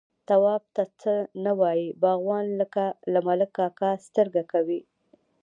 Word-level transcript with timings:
_تواب 0.27 0.63
ته 0.75 0.83
څه 1.01 1.13
نه 1.45 1.51
وايي، 1.59 1.87
باغوان، 2.01 2.45
له 3.13 3.19
ملک 3.27 3.49
کاکا 3.57 3.91
سترګه 4.07 4.43
کوي. 4.51 4.81